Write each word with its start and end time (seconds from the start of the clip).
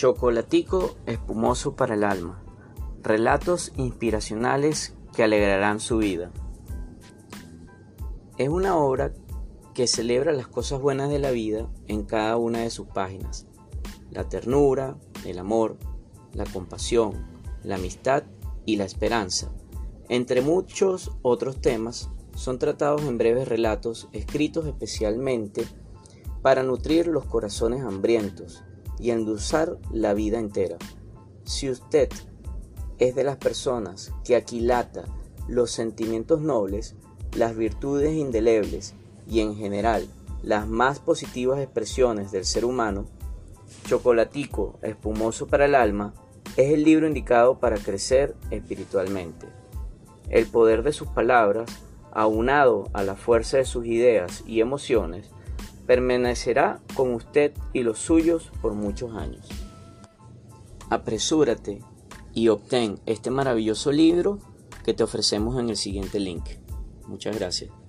Chocolatico 0.00 0.96
espumoso 1.04 1.76
para 1.76 1.94
el 1.94 2.04
alma. 2.04 2.42
Relatos 3.02 3.70
inspiracionales 3.76 4.94
que 5.14 5.24
alegrarán 5.24 5.78
su 5.78 5.98
vida. 5.98 6.30
Es 8.38 8.48
una 8.48 8.78
obra 8.78 9.12
que 9.74 9.86
celebra 9.86 10.32
las 10.32 10.48
cosas 10.48 10.80
buenas 10.80 11.10
de 11.10 11.18
la 11.18 11.32
vida 11.32 11.68
en 11.86 12.04
cada 12.04 12.38
una 12.38 12.60
de 12.60 12.70
sus 12.70 12.86
páginas. 12.86 13.46
La 14.10 14.26
ternura, 14.26 14.96
el 15.26 15.38
amor, 15.38 15.76
la 16.32 16.46
compasión, 16.46 17.26
la 17.62 17.74
amistad 17.74 18.22
y 18.64 18.76
la 18.76 18.84
esperanza. 18.84 19.52
Entre 20.08 20.40
muchos 20.40 21.10
otros 21.20 21.60
temas, 21.60 22.08
son 22.34 22.58
tratados 22.58 23.02
en 23.02 23.18
breves 23.18 23.48
relatos 23.48 24.08
escritos 24.12 24.64
especialmente 24.64 25.66
para 26.40 26.62
nutrir 26.62 27.06
los 27.06 27.26
corazones 27.26 27.82
hambrientos 27.82 28.64
y 29.00 29.10
endulzar 29.10 29.78
la 29.92 30.14
vida 30.14 30.38
entera. 30.38 30.76
Si 31.44 31.70
usted 31.70 32.08
es 32.98 33.14
de 33.14 33.24
las 33.24 33.36
personas 33.36 34.12
que 34.24 34.36
aquilata 34.36 35.04
los 35.48 35.70
sentimientos 35.70 36.40
nobles, 36.40 36.94
las 37.34 37.56
virtudes 37.56 38.14
indelebles 38.14 38.94
y 39.26 39.40
en 39.40 39.56
general 39.56 40.06
las 40.42 40.68
más 40.68 41.00
positivas 41.00 41.60
expresiones 41.60 42.30
del 42.30 42.44
ser 42.44 42.64
humano, 42.64 43.06
Chocolatico, 43.86 44.78
espumoso 44.82 45.46
para 45.46 45.64
el 45.64 45.74
alma, 45.74 46.12
es 46.56 46.72
el 46.72 46.84
libro 46.84 47.06
indicado 47.06 47.58
para 47.58 47.78
crecer 47.78 48.34
espiritualmente. 48.50 49.46
El 50.28 50.46
poder 50.46 50.82
de 50.82 50.92
sus 50.92 51.08
palabras, 51.08 51.70
aunado 52.12 52.88
a 52.92 53.02
la 53.02 53.16
fuerza 53.16 53.56
de 53.58 53.64
sus 53.64 53.86
ideas 53.86 54.44
y 54.46 54.60
emociones, 54.60 55.30
permanecerá 55.90 56.80
con 56.94 57.14
usted 57.14 57.52
y 57.72 57.82
los 57.82 57.98
suyos 57.98 58.52
por 58.62 58.74
muchos 58.74 59.16
años. 59.16 59.44
Apresúrate 60.88 61.82
y 62.32 62.46
obtén 62.46 63.00
este 63.06 63.32
maravilloso 63.32 63.90
libro 63.90 64.38
que 64.84 64.94
te 64.94 65.02
ofrecemos 65.02 65.58
en 65.58 65.68
el 65.68 65.76
siguiente 65.76 66.20
link. 66.20 66.44
Muchas 67.08 67.36
gracias. 67.36 67.79